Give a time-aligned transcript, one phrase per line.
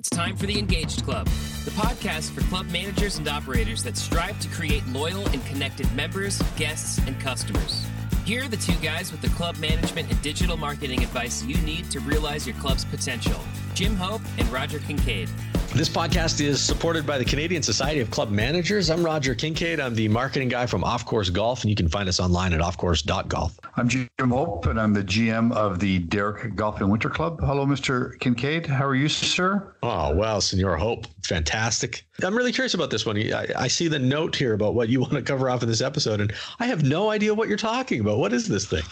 [0.00, 1.26] It's time for the Engaged Club,
[1.66, 6.40] the podcast for club managers and operators that strive to create loyal and connected members,
[6.56, 7.84] guests, and customers.
[8.24, 11.90] Here are the two guys with the club management and digital marketing advice you need
[11.90, 13.38] to realize your club's potential
[13.80, 15.30] Jim Hope and Roger Kincaid.
[15.74, 18.90] This podcast is supported by the Canadian Society of Club Managers.
[18.90, 19.80] I'm Roger Kincaid.
[19.80, 22.60] I'm the marketing guy from Off Course Golf, and you can find us online at
[22.60, 23.58] offcourse.golf.
[23.76, 27.40] I'm Jim Hope, and I'm the GM of the Derrick Golf and Winter Club.
[27.40, 28.20] Hello, Mr.
[28.20, 28.66] Kincaid.
[28.66, 29.74] How are you, sir?
[29.82, 31.06] Oh, well, Senor Hope.
[31.24, 32.04] Fantastic.
[32.22, 33.16] I'm really curious about this one.
[33.16, 35.80] I, I see the note here about what you want to cover off in this
[35.80, 38.18] episode, and I have no idea what you're talking about.
[38.18, 38.82] What is this thing?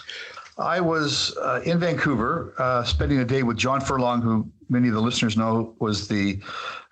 [0.56, 4.94] I was uh, in Vancouver uh, spending a day with John Furlong, who many of
[4.94, 6.40] the listeners know was the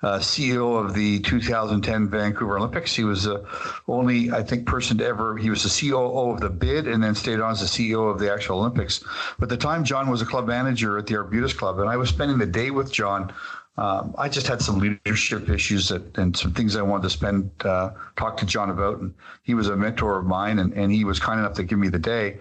[0.02, 2.94] uh, CEO of the 2010 Vancouver Olympics.
[2.94, 3.44] He was the
[3.88, 7.14] only, I think, person to ever, he was the COO of the bid and then
[7.14, 9.02] stayed on as the CEO of the actual Olympics.
[9.38, 11.96] But at the time, John was a club manager at the Arbutus Club, and I
[11.96, 13.32] was spending the day with John
[13.78, 17.50] um, I just had some leadership issues that, and some things I wanted to spend
[17.64, 19.00] uh, talk to John about.
[19.00, 21.78] And he was a mentor of mine, and, and he was kind enough to give
[21.78, 22.38] me the day.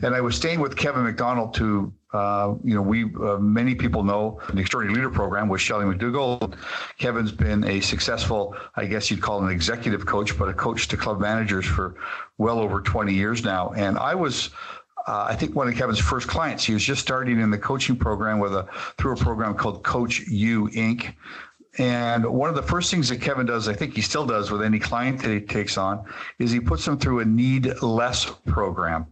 [0.00, 4.02] And I was staying with Kevin McDonald, who uh, you know we uh, many people
[4.02, 6.54] know the Extraordinary Leader Program with Shelley McDougall.
[6.98, 10.96] Kevin's been a successful, I guess you'd call an executive coach, but a coach to
[10.96, 11.96] club managers for
[12.38, 13.72] well over 20 years now.
[13.72, 14.50] And I was
[15.08, 16.64] uh, I think one of Kevin's first clients.
[16.64, 20.20] He was just starting in the coaching program with a through a program called Coach
[20.28, 21.14] U Inc.
[21.78, 24.62] And one of the first things that Kevin does, I think he still does with
[24.62, 26.04] any client that he takes on,
[26.38, 29.06] is he puts them through a need less program.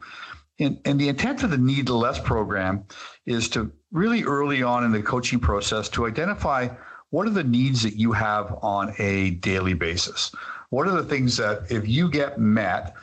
[0.58, 2.84] And, and the intent of the need less program
[3.24, 6.69] is to really early on in the coaching process to identify
[7.08, 10.30] what are the needs that you have on a daily basis.
[10.69, 12.94] What are the things that if you get met,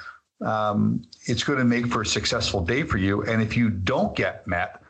[0.43, 3.23] um, it's going to make for a successful day for you.
[3.23, 4.83] And if you don't get met,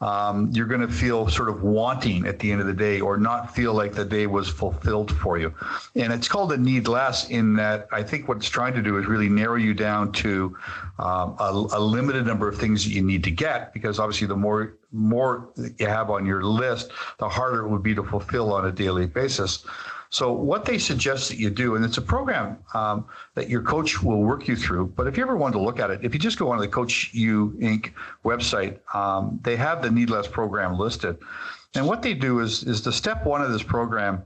[0.00, 3.16] um, you're going to feel sort of wanting at the end of the day or
[3.16, 5.52] not feel like the day was fulfilled for you.
[5.96, 8.98] And it's called a need less in that I think what it's trying to do
[8.98, 10.56] is really narrow you down to
[11.00, 14.36] um, a, a, limited number of things that you need to get because obviously the
[14.36, 18.66] more more you have on your list, the harder it would be to fulfill on
[18.66, 19.64] a daily basis.
[20.10, 24.02] So what they suggest that you do, and it's a program um, that your coach
[24.02, 24.86] will work you through.
[24.96, 26.68] But if you ever want to look at it, if you just go on the
[26.68, 27.92] Coach U Inc.
[28.24, 31.18] website, um, they have the Need Less program listed.
[31.74, 34.24] And what they do is is the step one of this program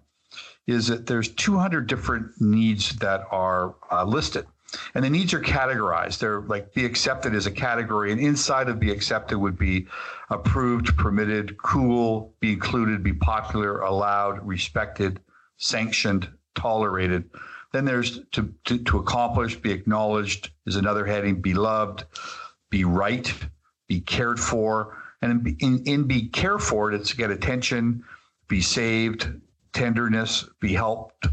[0.69, 4.47] is that there's 200 different needs that are uh, listed.
[4.95, 6.19] And the needs are categorized.
[6.19, 9.87] They're like be accepted as a category, and inside of be accepted would be
[10.31, 15.21] approved, permitted, cool, be included, be popular, allowed, respected,
[15.63, 17.31] sanctioned, tolerated.
[17.73, 22.05] Then there's to, to, to accomplish, be acknowledged is another heading, be loved,
[22.71, 23.33] be right,
[23.89, 24.99] be cared for.
[25.23, 28.05] And in, in, in be cared for, it's get attention,
[28.49, 29.33] be saved,
[29.73, 31.29] tenderness, be helped,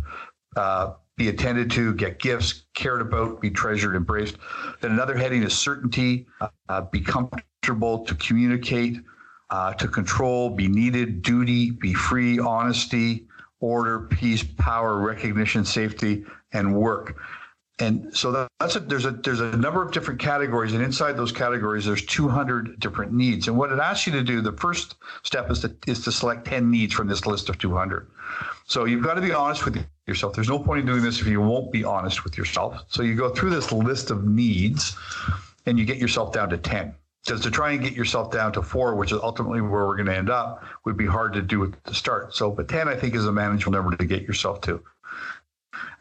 [0.55, 4.37] uh, be attended to, get gifts, cared about, be treasured, embraced.
[4.79, 6.27] Then another heading is certainty,
[6.69, 8.99] uh, be comfortable to communicate,
[9.49, 13.27] uh, to control, be needed, duty, be free, honesty,
[13.59, 17.17] order, peace, power, recognition, safety, and work.
[17.79, 21.31] And so that's a, there's a there's a number of different categories, and inside those
[21.31, 23.47] categories, there's 200 different needs.
[23.47, 26.45] And what it asks you to do, the first step is to is to select
[26.45, 28.11] 10 needs from this list of 200.
[28.65, 30.33] So you've got to be honest with yourself.
[30.33, 32.83] There's no point in doing this if you won't be honest with yourself.
[32.89, 34.97] So you go through this list of needs,
[35.65, 36.93] and you get yourself down to 10
[37.25, 40.07] because to try and get yourself down to four, which is ultimately where we're going
[40.07, 42.33] to end up, would be hard to do at the start.
[42.33, 44.81] So, but 10, I think, is a manageable number to get yourself to.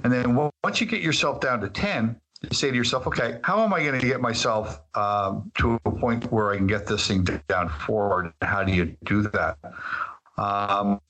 [0.04, 3.64] And then once you get yourself down to 10, you say to yourself, okay, how
[3.64, 7.06] am I going to get myself um, to a point where I can get this
[7.06, 8.32] thing down forward?
[8.42, 9.58] How do you do that?
[10.36, 11.00] Um,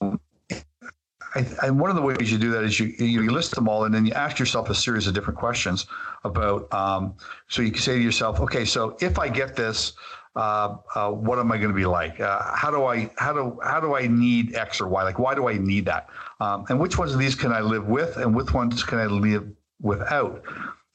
[1.35, 3.93] I, one of the ways you do that is you, you list them all and
[3.93, 5.85] then you ask yourself a series of different questions
[6.23, 6.71] about.
[6.73, 7.15] Um,
[7.47, 9.93] so you can say to yourself, okay, so if I get this,
[10.35, 12.19] uh, uh, what am I going to be like?
[12.19, 15.03] Uh, how do I how do how do I need X or Y?
[15.03, 16.09] Like why do I need that?
[16.39, 19.05] Um, and which ones of these can I live with, and which ones can I
[19.05, 19.47] live
[19.81, 20.43] without?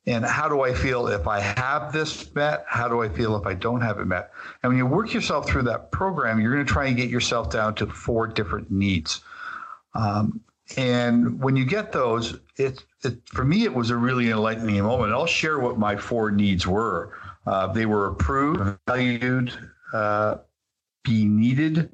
[0.07, 2.65] And how do I feel if I have this met?
[2.69, 4.33] How do I feel if I don't have it met?
[4.63, 7.51] And when you work yourself through that program, you're going to try and get yourself
[7.51, 9.23] down to four different needs.
[9.95, 10.41] Um,
[10.77, 15.13] and when you get those, it, it, for me, it was a really enlightening moment.
[15.13, 17.17] I'll share what my four needs were.
[17.47, 19.53] Uh, they were approved, valued,
[19.93, 20.37] uh,
[21.05, 21.91] be needed,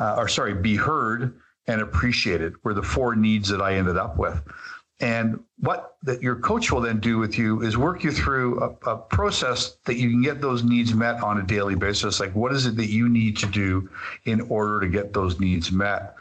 [0.00, 4.16] uh, or sorry, be heard and appreciated were the four needs that I ended up
[4.16, 4.42] with.
[5.00, 8.90] And what that your coach will then do with you is work you through a,
[8.90, 12.20] a, process that you can get those needs met on a daily basis.
[12.20, 13.88] Like, what is it that you need to do
[14.24, 16.14] in order to get those needs met?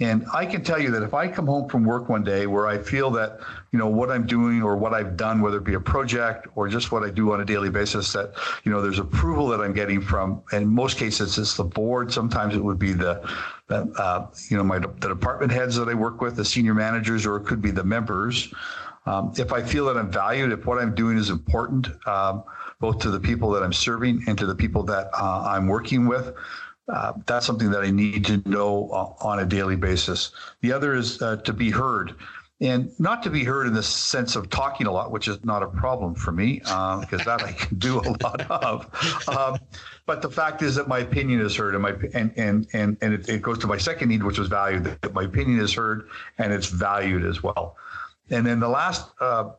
[0.00, 2.68] And I can tell you that if I come home from work one day where
[2.68, 3.40] I feel that,
[3.72, 6.68] you know, what I'm doing or what I've done, whether it be a project or
[6.68, 9.72] just what I do on a daily basis, that, you know, there's approval that I'm
[9.72, 12.12] getting from, in most cases, it's the board.
[12.12, 13.28] Sometimes it would be the,
[13.70, 17.36] uh, you know, my the department heads that I work with, the senior managers, or
[17.36, 18.54] it could be the members.
[19.04, 22.44] Um, if I feel that I'm valued, if what I'm doing is important, um,
[22.78, 26.06] both to the people that I'm serving and to the people that uh, I'm working
[26.06, 26.34] with,
[26.88, 30.32] uh, that's something that I need to know uh, on a daily basis.
[30.62, 32.14] The other is uh, to be heard.
[32.60, 35.62] And not to be heard in the sense of talking a lot, which is not
[35.62, 39.28] a problem for me, because uh, that I can do a lot of.
[39.28, 39.58] Um,
[40.06, 43.14] but the fact is that my opinion is heard, and my and and and and
[43.14, 44.84] it, it goes to my second need, which was valued.
[44.84, 46.08] That my opinion is heard
[46.38, 47.76] and it's valued as well.
[48.30, 49.50] And then the last uh,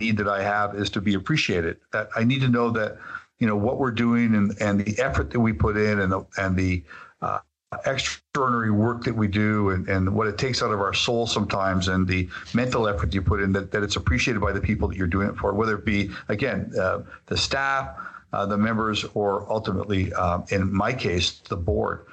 [0.00, 1.78] need that I have is to be appreciated.
[1.92, 2.98] That I need to know that
[3.38, 6.26] you know what we're doing and and the effort that we put in and the
[6.38, 6.82] and the
[7.20, 7.38] uh,
[7.84, 11.88] extraordinary work that we do and, and what it takes out of our soul sometimes
[11.88, 14.96] and the mental effort you put in that, that it's appreciated by the people that
[14.96, 17.96] you're doing it for whether it be again uh, the staff
[18.32, 22.06] uh, the members or ultimately um, in my case the board.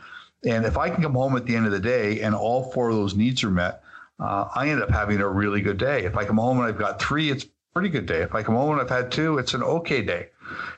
[0.46, 2.90] And if i can come home at the end of the day and all four
[2.90, 3.84] of those needs are met
[4.20, 6.04] uh, i end up having a really good day.
[6.04, 8.22] If i come home and i've got three it's a pretty good day.
[8.22, 10.30] If i come home and i've had two it's an okay day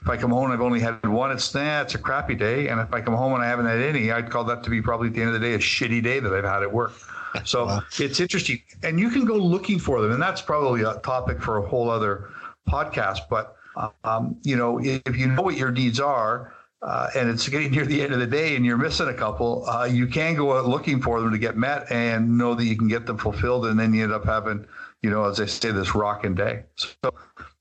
[0.01, 2.67] if I come home and I've only had one, it's nah, it's a crappy day.
[2.67, 4.81] And if I come home and I haven't had any, I'd call that to be
[4.81, 6.93] probably at the end of the day a shitty day that I've had at work.
[7.43, 7.83] So wow.
[7.99, 11.57] it's interesting, and you can go looking for them, and that's probably a topic for
[11.57, 12.29] a whole other
[12.65, 13.27] podcast.
[13.29, 13.57] But
[14.05, 17.85] um, you know, if you know what your needs are, uh, and it's getting near
[17.85, 20.67] the end of the day and you're missing a couple, uh, you can go out
[20.67, 23.65] looking for them to get met and know that you can get them fulfilled.
[23.65, 24.65] And then you end up having,
[25.01, 26.63] you know, as I say, this rocking day.
[26.75, 27.11] So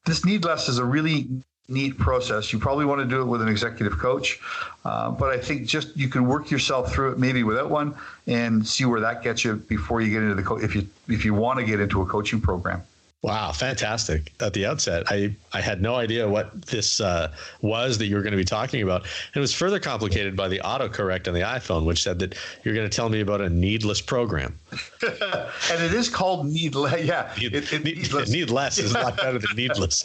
[0.04, 1.28] this need less is a really
[1.68, 2.52] neat process.
[2.52, 4.40] You probably want to do it with an executive coach,
[4.84, 7.94] uh, but I think just you can work yourself through it maybe without one
[8.26, 11.24] and see where that gets you before you get into the co- if you if
[11.24, 12.82] you want to get into a coaching program.
[13.24, 14.34] Wow, fantastic!
[14.40, 17.32] At the outset, I I had no idea what this uh,
[17.62, 20.48] was that you were going to be talking about, and it was further complicated by
[20.48, 23.48] the autocorrect on the iPhone, which said that you're going to tell me about a
[23.48, 24.58] needless program.
[25.02, 27.04] And it is called needless.
[27.04, 28.30] Yeah, Need, it, it, needless.
[28.30, 30.04] needless is a lot better than needless.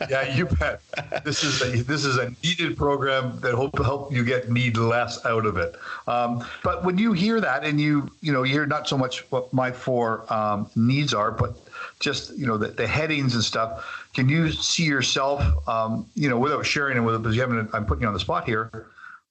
[0.10, 0.80] yeah, you bet.
[1.24, 4.76] This is a this is a needed program that hope to help you get need
[4.76, 5.76] less out of it.
[6.06, 9.20] Um, but when you hear that, and you you know you hear not so much
[9.30, 11.56] what my four um, needs are, but
[12.00, 14.06] just you know the, the headings and stuff.
[14.14, 17.70] Can you see yourself, um, you know, without sharing it with it, because you haven't?
[17.72, 18.86] I'm putting you on the spot here.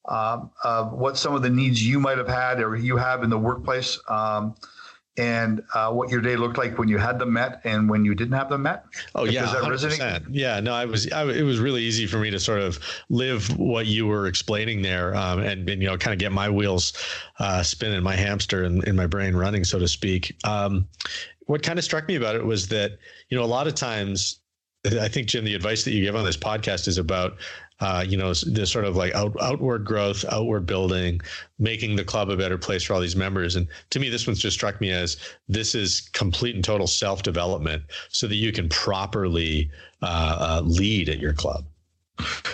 [0.08, 3.30] Um, of what some of the needs you might have had or you have in
[3.30, 4.54] the workplace, um,
[5.16, 8.14] and uh, what your day looked like when you had them met and when you
[8.14, 8.84] didn't have them met.
[9.14, 9.62] Oh yeah, that
[10.30, 10.58] yeah.
[10.60, 11.10] No, I was.
[11.12, 12.78] I, it was really easy for me to sort of
[13.10, 16.48] live what you were explaining there, um, and, and, you know, kind of get my
[16.48, 16.94] wheels
[17.38, 20.34] uh, spinning, my hamster in, in my brain running, so to speak.
[20.44, 20.88] Um,
[21.46, 22.92] what kind of struck me about it was that
[23.28, 24.40] you know a lot of times
[24.86, 27.36] I think Jim, the advice that you give on this podcast is about,
[27.80, 31.20] uh, you know, this sort of like out, outward growth, outward building,
[31.58, 33.56] making the club a better place for all these members.
[33.56, 35.16] And to me, this one's just struck me as
[35.48, 39.70] this is complete and total self development, so that you can properly
[40.02, 41.64] uh, uh, lead at your club.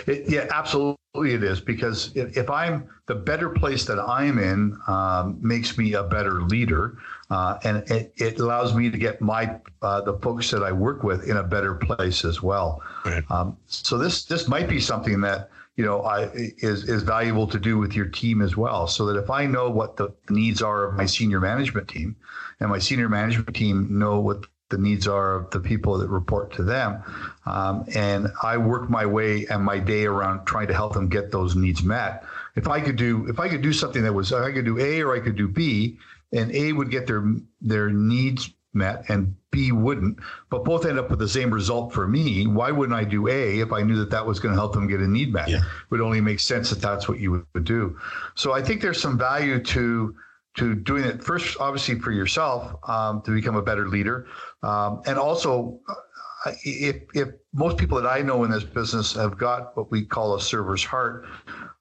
[0.07, 4.77] It, yeah, absolutely it is because if, if, I'm the better place that I'm in
[4.87, 6.97] um, makes me a better leader,
[7.29, 11.03] uh, and it, it, allows me to get my uh, the folks that I work
[11.03, 12.81] with in a better place as well.
[13.05, 13.23] Right.
[13.29, 17.59] Um, so this this might be something that you know I is is valuable to
[17.59, 18.87] do with your team as well.
[18.87, 22.15] So that if I know what the needs are of my senior management team,
[22.59, 26.51] and my senior management team know what the needs are of the people that report
[26.53, 27.01] to them.
[27.45, 31.31] Um, and I work my way and my day around trying to help them get
[31.31, 32.23] those needs met.
[32.55, 35.01] If I could do if I could do something that was I could do A
[35.01, 35.97] or I could do B,
[36.33, 37.23] and A would get their
[37.61, 40.19] their needs met and B wouldn't,
[40.49, 42.45] but both end up with the same result for me.
[42.45, 44.87] Why wouldn't I do A if I knew that that was going to help them
[44.87, 45.47] get a need met?
[45.47, 45.57] Yeah.
[45.57, 47.97] It would only make sense that that's what you would, would do.
[48.35, 50.15] So I think there's some value to
[50.57, 54.27] to doing it first, obviously for yourself um, to become a better leader,
[54.63, 59.37] um, and also uh, if if most people that I know in this business have
[59.37, 61.25] got what we call a server's heart,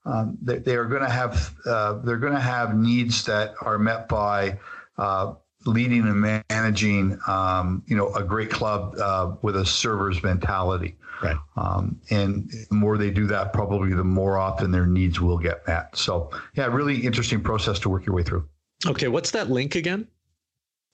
[0.04, 3.78] um, they, they, are going to have uh, they're going to have needs that are
[3.78, 4.58] met by
[4.98, 5.34] uh,
[5.66, 10.96] leading and managing, um, you know, a great club uh, with a server's mentality.
[11.22, 11.36] Right.
[11.56, 15.66] Um, and the more they do that, probably the more often their needs will get
[15.66, 15.96] met.
[15.96, 18.46] So, yeah, really interesting process to work your way through.
[18.88, 20.08] Okay, what's that link again?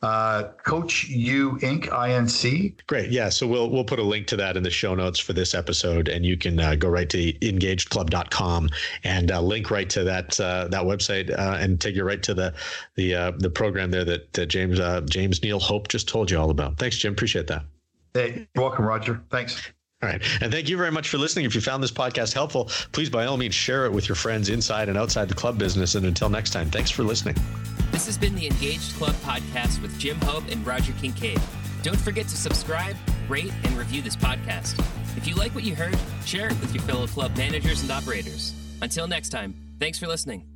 [0.03, 1.89] uh, Coach U Inc.
[1.89, 2.75] INC.
[2.87, 3.11] Great.
[3.11, 3.29] Yeah.
[3.29, 6.09] So we'll we'll put a link to that in the show notes for this episode,
[6.09, 8.69] and you can uh, go right to engagedclub.com
[9.05, 12.35] and uh, link right to that uh, that website uh, and take you right to
[12.35, 12.53] the
[12.97, 16.51] the uh, the program there that, that James James Neil Hope just told you all
[16.51, 16.79] about.
[16.79, 17.13] Thanks, Jim.
[17.13, 17.65] Appreciate that.
[18.15, 19.23] Hey, you're welcome, Roger.
[19.31, 19.71] Thanks.
[20.03, 20.21] All right.
[20.41, 21.45] And thank you very much for listening.
[21.45, 24.49] If you found this podcast helpful, please by all means share it with your friends
[24.49, 25.95] inside and outside the club business.
[25.95, 27.37] And until next time, thanks for listening.
[27.93, 31.41] This has been the Engaged Club podcast with Jim Hope and Roger Kincaid.
[31.83, 32.97] Don't forget to subscribe,
[33.29, 34.79] rate, and review this podcast.
[35.17, 38.55] If you like what you heard, share it with your fellow club managers and operators.
[38.81, 40.52] Until next time, thanks for listening.